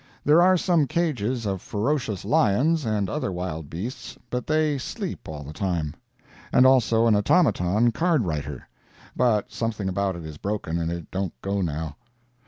[0.25, 5.43] There are some cages of ferocious lions, and other wild beasts, but they sleep all
[5.43, 5.93] the time.
[6.51, 8.67] And also an automaton card writer;
[9.15, 11.97] but something about it is broken, and it don't go now.